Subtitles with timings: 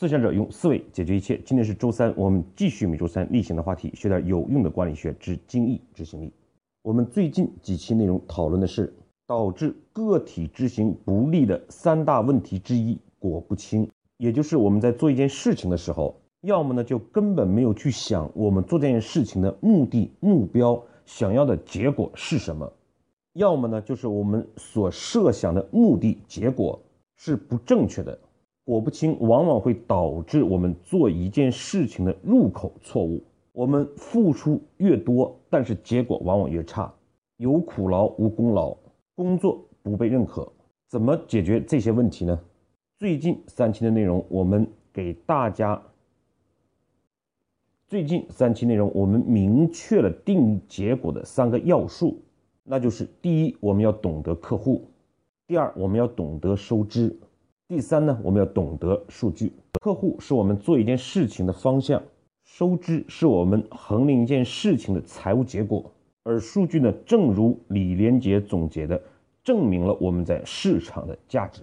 [0.00, 1.40] 思想者用思维解决一切。
[1.44, 6.32] 今天是周三，我们继续每周三例行的话题，学点有用的管理学之精益执行力。
[6.82, 8.94] 我们最近几期内容讨论的是
[9.26, 13.90] 导致个体执行不利的三大问题之一——果不清。
[14.18, 22.72] 也就是我们在做一件事情的时候，要么呢就根本没有去想我们做这件事情的目的、目标、想要的结果是什么。
[23.32, 26.80] 要么呢，就是我们所设想的目的结果
[27.16, 28.16] 是不正确的，
[28.68, 33.24] 果不清，往往会导致我们做一件事情的入口错误。
[33.52, 36.92] 我们付出越多，但是结果往往越差，
[37.38, 38.76] 有苦劳无功劳，
[39.14, 40.46] 工作不被认可。
[40.86, 42.38] 怎么解决这些问题呢？
[42.98, 45.82] 最近三期的内容，我们给大家
[47.86, 52.20] 最近三期内容，我们明确了定结果的三个要素。
[52.64, 54.82] 那就是第一，我们要懂得客户；
[55.46, 57.08] 第二，我们要懂得收支；
[57.68, 59.52] 第三呢，我们要懂得数据。
[59.82, 62.02] 客户是我们做一件事情的方向，
[62.42, 65.92] 收支是我们衡量一件事情的财务结果，
[66.22, 68.98] 而数据呢，正如李连杰总结的，
[69.44, 71.60] 证明了我们在市场的价值。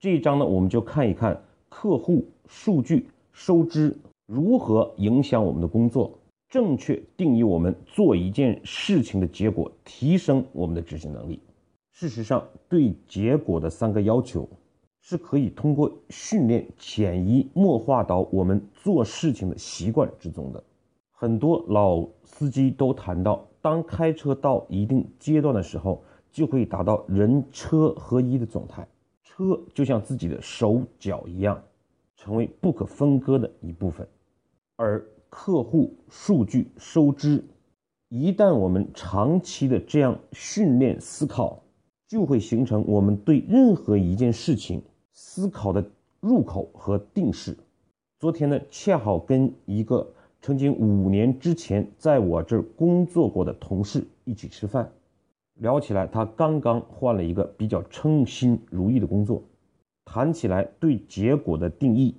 [0.00, 1.38] 这一章呢，我们就看一看
[1.68, 3.94] 客户、数据、收支
[4.26, 6.18] 如何影响我们的工作。
[6.48, 11.38] 正确定义我们做一件事情的结果，提升我们的执行能力。
[11.92, 14.48] 事实上，对结果的三个要求
[15.08, 20.60] 是可以通过训练潜移默化到我们做事情的习惯之中的。
[21.12, 28.84] 很多老司机都谈到，当开车到一定阶段的时候，就可以达到人车合一的状态，
[29.22, 31.62] 车就像自己的手脚一样，
[32.16, 34.04] 成为不可分割的一部分，
[34.74, 35.06] 而。
[35.28, 37.44] 客户数据收支，
[38.08, 41.62] 一旦我们长期的这样训练思考，
[42.08, 44.80] 就会形成我们对任何一件事情
[45.18, 45.82] 思考的
[46.20, 47.56] 入口和定式。
[48.18, 50.06] 昨天呢，恰好跟一个
[50.42, 54.92] 曾经五年之前在我这儿工作过的同事一起吃饭，
[55.54, 59.42] 聊起来，他刚刚换了一个比较称心如意的工作，
[60.04, 62.14] 谈起来对结果的定义，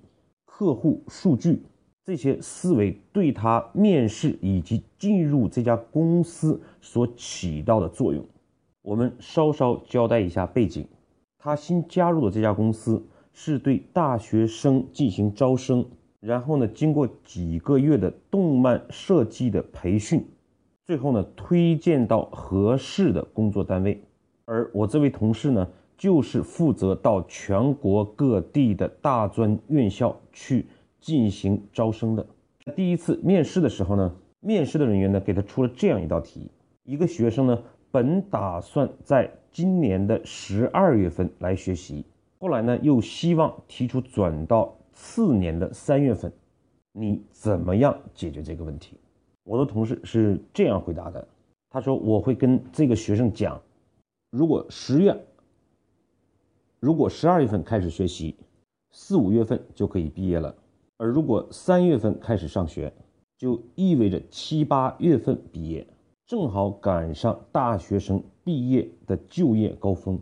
[0.46, 1.62] 客户数据。
[2.03, 8.25] 这些思维对他面试以及进入这家公司所起到的作用，
[8.81, 10.88] 我们稍稍交代一下背景。
[11.38, 15.86] 他新加入的这家公司是对大学生进行招生，
[16.20, 20.25] 然后呢，经过几个月的动漫设计的培训，
[20.86, 24.03] 最后呢，推荐到合适的工作单位。
[24.46, 25.68] 而我这位同事呢，
[25.98, 30.68] 就是负责到全国各地的大专院校去。
[31.00, 32.25] 进行招生的
[32.75, 36.52] 第一次面试的时候呢，面试的人员呢给他出了这样一道题：
[36.84, 42.06] 一个学生呢本打算在今年的十二月份来学习，
[42.38, 46.31] 后来呢又希望提出转到次年的三月份，
[46.91, 49.00] 你怎么样解决这个问题？
[49.44, 51.28] 我的同事是这样回答的：
[51.72, 53.59] 他说我会跟这个学生讲，
[54.29, 55.25] 如果十月，
[56.79, 58.35] 如果十二月份开始学习，
[58.91, 60.56] 四五月份就可以毕业了。
[60.97, 62.94] 而如果三月份开始上学，
[63.35, 65.88] 就意味着七八月份毕业，
[66.27, 70.19] 正好赶上大学生毕业的就业高峰。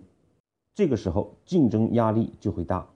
[0.75, 2.87] 这个时候竞争压力就会大，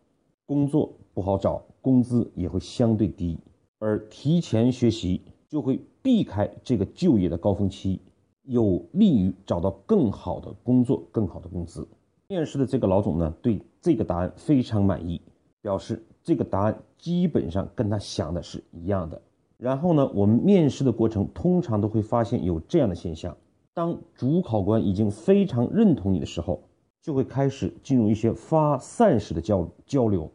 [0.45, 3.39] 工作不好找，工资也会相对低。
[3.79, 7.99] 而提前学习就会避开这个就业的高峰期，
[8.43, 11.87] 有利于找到更好的工作、更好的工资。
[12.27, 15.19] 面试的这个老总呢，对这个答案非常满意，
[15.61, 16.05] 表示。
[16.21, 19.19] 这个答案基本上跟他想的是一样的。
[19.59, 23.35] 然后呢，我们面试的过程通常都会发现有这样的现象：
[23.73, 26.63] 当主考官已经非常认同你的时候，
[27.01, 30.31] 就会开始进入一些发散式的交交流，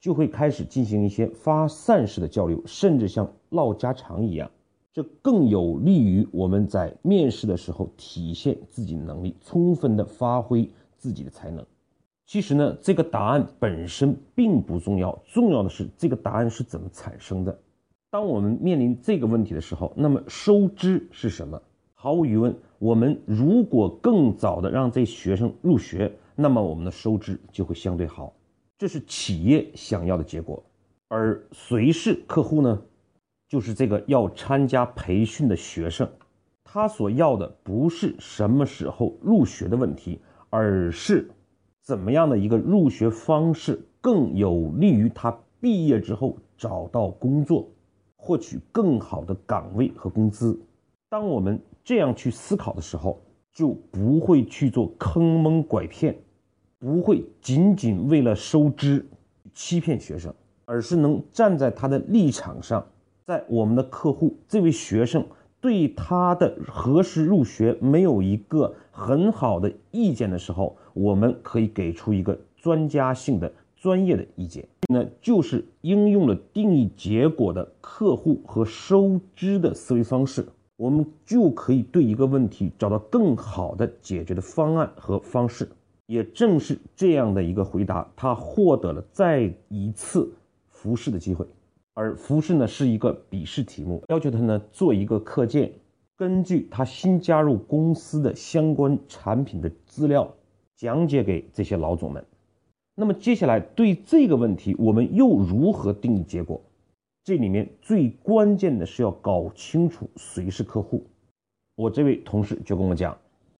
[0.00, 4.50] 就会开始进行一些发散式的交流，甚至像唠家常一样。
[4.90, 11.66] 这更有利于我们在面试的时候体现自己的能力，充分的发挥自己的才能。
[12.26, 17.58] 其实呢，这个答案本身并不重要，重要的是这个答案是怎么产生的。
[18.10, 21.60] 当我们面临这个问题的时候，那么收支是什么？
[21.92, 28.32] 毫无疑问，我们如果更早的让这学生入学，那么我们的收支就会相对好，
[28.78, 30.62] 这是企业想要的结果。
[31.08, 32.82] 而谁是客户呢？
[33.48, 36.08] 就是这个要参加培训的学生，
[36.64, 41.30] 他所要的不是什么时候入学的问题，而是。
[41.84, 47.68] 怎么样的一个入学方式更有利于他毕业之后找到工作，
[48.16, 50.58] 获取更好的岗位和工资？
[51.10, 53.20] 当我们这样去思考的时候，
[53.52, 56.16] 就不会去做坑蒙拐骗，
[56.78, 59.06] 不会仅仅为了收支
[59.52, 60.34] 欺骗学生，
[60.64, 62.86] 而是能站在他的立场上，
[63.26, 65.22] 在我们的客户这位学生
[65.64, 74.68] 对他的何时入学没有一个很好的意见的时候，我们可以给出一个专家性的专业的意见。
[74.90, 80.46] 那就是应用了定义结果的客户和收支的思维方式。
[80.76, 85.66] 我们就可以对一个问题找到更好的解决的方案和方式。
[86.04, 90.30] 也正是这样的一个回答，他获得了再一次
[90.68, 91.46] 复试的机会。
[91.94, 95.72] 而复试呢是一个笔试题目，要求他呢做一个课件，
[96.16, 100.34] 根据他新加入公司的相关产品的资料
[100.76, 102.24] 讲解给这些老总们。
[102.96, 106.60] 那么接下来对这个问题，我们又如何定义结果？
[107.24, 111.06] 这里面最关键的是要搞清楚谁是客户。
[111.74, 113.16] 我这位同事就跟我讲，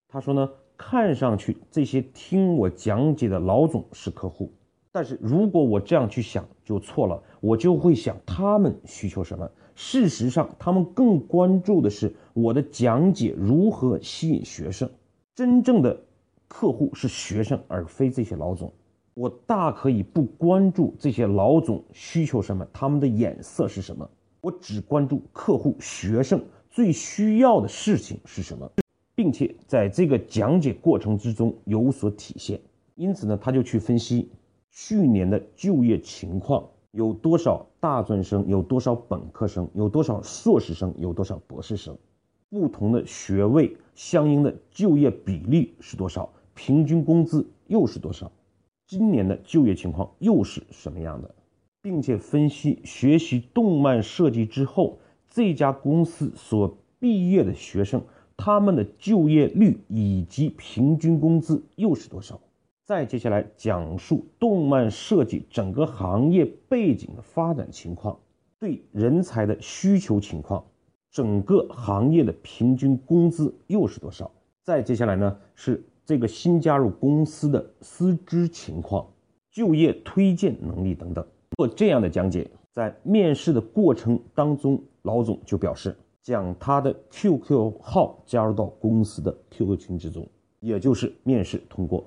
[0.08, 4.52] 他说呢，看上去这些听我讲解的老总是客户，
[4.92, 9.48] 但是如果我这样去想就错了，我就会想他们需求什么。
[9.74, 14.88] 事实上，他们更关注的是我的讲解如何吸引学生。
[15.34, 16.00] 真正的
[16.46, 18.72] 客户是学生，而非这些老总。
[19.14, 24.08] 我大可以不关注这些老总需求什么，他们的眼色是什么，
[24.40, 28.68] 我只关注客户、学生最需要的事情是什么，
[29.14, 32.60] 并且在这个讲解过程之中有所体现。
[32.94, 34.30] 因此呢，他就去分析
[34.76, 41.96] 去年的就业情况，有多少大专生，有多少本科生，有多少硕士生，有多少博士生，
[42.50, 48.32] 不同的学位相应的就业比例是多少，平均工资又是多少。
[48.84, 51.32] 今年的就业情况又是什么样的，
[51.80, 54.98] 并且分析学习动漫设计之后
[55.30, 58.02] 这家公司所毕业的学生
[58.36, 62.40] 他们的就业率以及平均工资又是多少？
[62.84, 68.18] 再接下来讲述动漫设计整个行业背景的发展情况，
[68.58, 70.62] 对人才的需求情况，
[71.10, 74.30] 整个行业的平均工资又是多少？
[74.62, 75.82] 再接下来呢是。
[76.06, 79.06] 这个新加入公司的师资情况、
[79.50, 81.26] 就业推荐能力等等，
[81.56, 90.28] 做这样的讲解，在面试的过程当中，老总就表示将他的 QQ 号加入到公司的 QQ 群之中，
[90.60, 92.04] 也就是面试通过。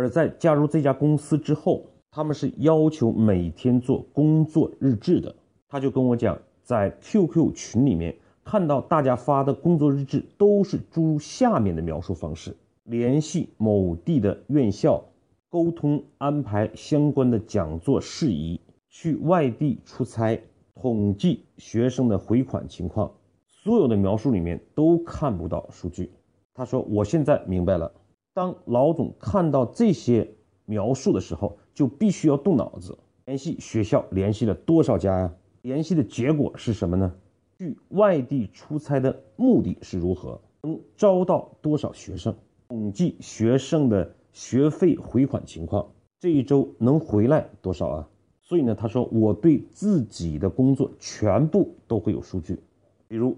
[0.00, 5.36] 而在加入这家公司之后，他们是要求每天做工作日志的。
[5.68, 12.56] 他就跟我讲，在 QQ 群里面看到大家发的工作日志都是诸如下面的描述方式。
[12.84, 15.04] 联系某地的院校，
[15.50, 18.58] 沟通安排相关的讲座事宜，
[18.88, 20.42] 去外地出差，
[20.74, 23.12] 统计学生的回款情况，
[23.46, 26.10] 所有的描述里面都看不到数据。
[26.54, 27.92] 他说：“我现在明白了，
[28.32, 30.34] 当老总看到这些
[30.64, 32.96] 描述的时候，就必须要动脑子，
[33.26, 35.32] 联系学校联系了多少家呀？
[35.62, 37.12] 联系的结果是什么呢？
[37.58, 40.40] 去外地出差的目的是如何？
[40.62, 42.34] 能招到多少学生？”
[42.68, 45.90] 统计学生的学费回款情况，
[46.20, 48.08] 这一周能回来多少啊？
[48.40, 52.60] 所以呢，他说我对自己的工作全部都会有数据，
[53.08, 53.36] 比如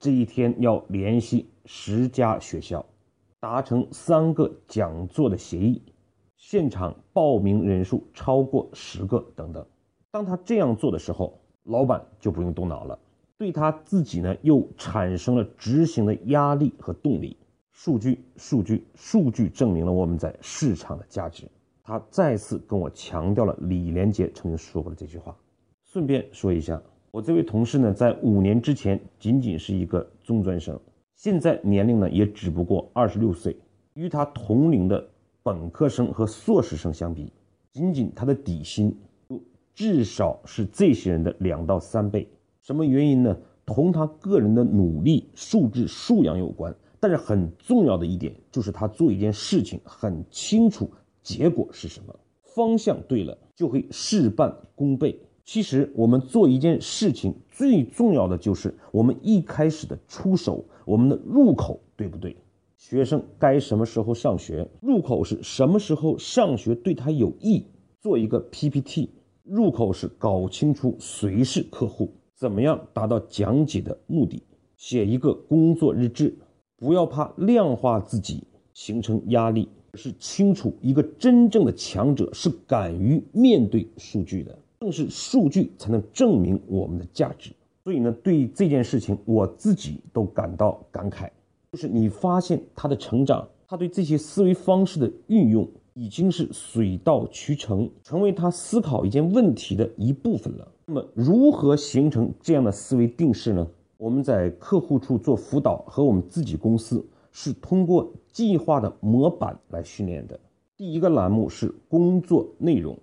[0.00, 2.84] 这一天要联系十家学校，
[3.42, 5.82] 达成三个讲座的协议，
[6.36, 9.66] 现场报名人数超过十个等等。
[10.12, 12.96] 当他这样做的时候，老板就不用动脑了，
[13.36, 17.36] 对他自己呢又产生了执行的压力和动力。
[17.72, 21.50] 数据，数据，数据证明了我们在市场的价值。
[21.82, 25.36] 他再次跟我强调了李连杰曾经说过的这句话。
[25.82, 30.78] 顺便说一下，我这位同事呢，在五年之前仅仅是一个中专生，
[31.14, 33.56] 现在年龄呢也只不过二十六岁。
[33.94, 35.06] 与他同龄的
[35.42, 37.30] 本科生和硕士生相比，
[37.70, 38.96] 仅仅他的底薪
[39.74, 42.26] 至少是这些人的两到三倍。
[42.62, 43.36] 什么原因呢？
[43.64, 46.74] 同他个人的努力、素质、素养有关。
[46.98, 50.90] 但是很重要的一点就是，他做一件事情很清楚
[51.22, 55.20] 结果是什么，方向对了就会事半功倍。
[55.44, 62.36] 其实我们做一件事情最重要的就是我们一开始的出手，我们的入口对不对？
[62.76, 64.68] 学生该什么时候上学？
[64.80, 67.66] 入口是什么时候上学对他有益？
[68.00, 69.10] 做一个 PPT，
[69.44, 74.42] 入口是搞清楚谁是客户，怎么样达到讲解的目的？
[74.76, 76.36] 写一个工作日志。
[76.76, 87.52] 不要怕量化自己形成压力，是清楚一个真正的强者是敢于面对数据的，正是数据才能证明我们的价值。
[87.84, 91.30] 所以呢，对这件事情我自己都感到感慨，
[91.70, 100.66] 就是你发现他的成长，他对这些思维方式的运用，已经是水到渠成，成为他思考一件问题的一部分了。
[100.86, 103.64] 那么，如何形成这样的思维定势呢？
[103.98, 110.40] 我们在客户处做辅导和我们自己公司是通过计划的模板来训练的。
[110.76, 112.98] 第一个栏目是工作内容，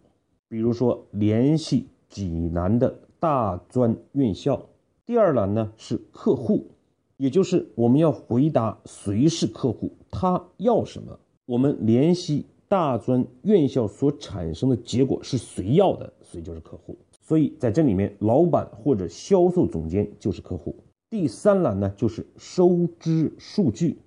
[0.49, 4.65] 比如说联系济南的大专院校。
[5.05, 6.71] 第二栏呢是客户，
[7.17, 11.19] 也就是我们要回答谁是客户，他要什么。
[11.45, 16.97] 我们联系大专院校所产生的结果是谁要的，谁就是客户。
[17.21, 20.75] 所以在这里面，老板或者销售总监就是客户。
[21.11, 23.99] 第三栏呢就是收支数据。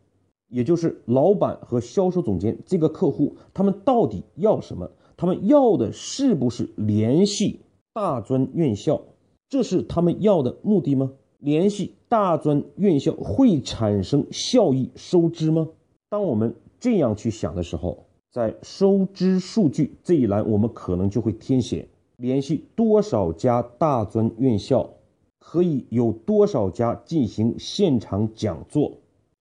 [0.49, 4.91] 也就是老板和销售总监这个客户，他们到底要什么？
[5.23, 7.61] 他们要的是不是联系
[7.93, 9.03] 大专院校？
[9.49, 11.13] 这是他们要的目的吗？
[11.39, 15.69] 联系大专院校会产生效益收支吗？
[16.09, 21.87] 当我们这样去想的时候，在收支数据这一栏，我们可能就会填写
[22.17, 24.91] 联系多少家大专院校，
[25.39, 28.95] 可以有多少家进行现场讲座。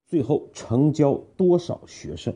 [0.08, 2.36] 最后成交多少学生？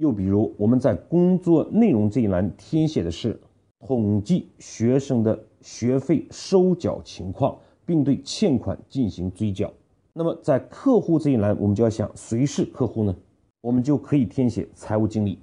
[0.00, 3.38] 又比如我们在工作内容这一栏填写的是
[3.80, 9.70] 统计学生的学费收缴情况，并对欠款进行追缴。
[10.14, 13.14] 那么在客户这一栏，我们就要想谁是客户呢？
[13.60, 15.38] 我们就可以填写财务经理。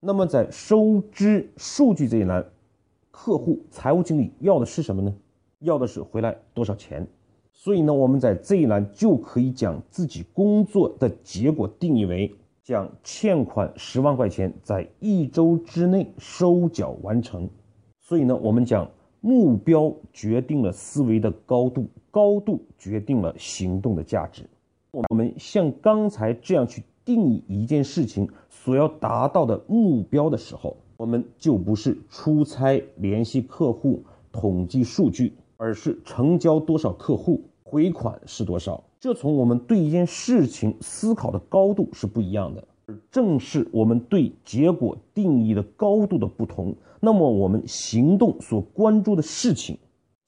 [0.00, 2.44] 那么在收支数据这一栏，
[3.12, 5.14] 客户财务经理要的是什么呢？
[5.60, 7.06] 要的是回来多少钱？
[7.52, 12.34] 所以呢，我们在这一栏就可以将自己工作的结果定义为
[12.70, 17.50] 将欠款十万块钱在一周之内收缴完成。
[17.98, 18.88] 所以呢，我们讲
[19.20, 24.48] 目标决定了思维的高度，高度决定了行动的价值。
[24.92, 37.42] 我们像刚才这样去定义一件事情所要达到的目标的时候，我们就不是出差联系客户统计数据，而是成交多少客户。
[37.70, 38.82] 回款是多少？
[38.98, 42.66] 这从我们对一件事情思考的高度是不一样的，
[43.12, 49.78] 正是我们对结果定义的高度的不同，那么我们行动所关注的事情，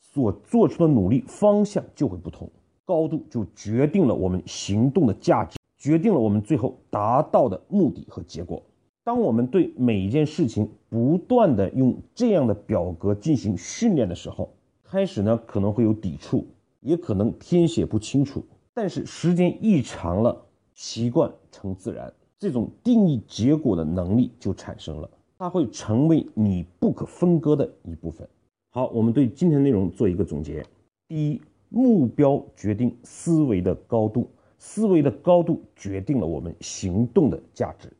[0.00, 2.48] 所做出的努力方向就会不同，
[2.84, 8.62] 高度就决定了我们行动的价值，决定了我们最后达到的目的和结果。
[9.02, 16.46] 当我们对每一件事情不断的用这样的表格进行训练的时候，开始呢可能会有抵触。
[16.82, 25.08] 也可能填写不清楚，但是时间一长了，习惯成自然，这种定义结果的能力就产生了，
[25.38, 28.28] 它会成为你不可分割的一部分。
[28.70, 30.64] 好，我们对今天内容做一个总结：
[31.08, 37.90] 第一，目标决定思维的高度，思维的高度决定了我们行动的价值。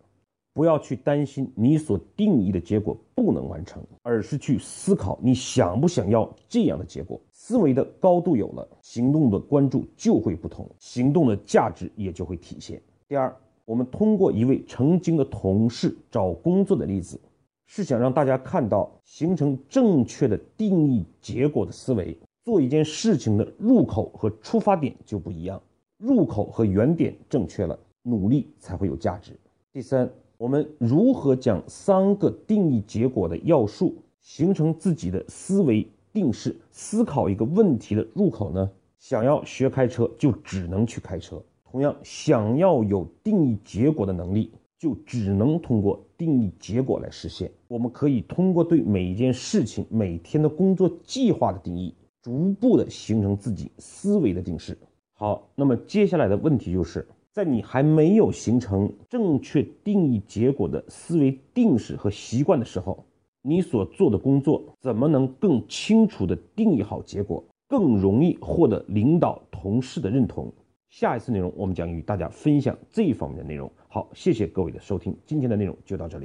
[0.55, 7.19] 不要去担心你所定义的结果不能完成，而是去思考你想不想要这样的结果。
[7.45, 12.81] 思维的高度有了，行动的关注就会不同，行动的价值也就会体现。
[13.09, 13.35] 第二，
[13.65, 17.21] 我们通过一位曾经的同事找工作的例子，
[17.67, 25.61] 是想让大家看到，形成正确的定义结果的思维，做一件事情的入口和出发点就不一样。
[25.99, 29.33] 入口和原点正确了，努力才会有价值。
[29.73, 30.09] 第三。
[30.39, 36.57] 我们如何将三个定义结果的要素形成自己的思维定式？
[36.73, 38.69] 思考一个问题的入口呢？
[38.99, 41.41] 想要学开车，就只能去开车。
[41.71, 47.51] 同样，想要有定义结果的能力，就只能通过定义结果来实现。
[47.69, 54.77] 我们可以通过对每一件事情、每天的工作计划的定义，逐步的形成自己思维的定式。
[55.13, 57.07] 好，那么接下来的问题就是。
[57.35, 63.07] 在你还没有形成正确定义结果的思维定式和习惯的时候，
[63.43, 70.53] 你所做的工作怎么能更清楚地定义好结果，更容易获得领导同事的认同？
[70.91, 73.71] 下一次内容我们将与大家分享这一方面的内容。
[73.89, 76.21] 好，谢谢各位的收听，今天的内容就到这里。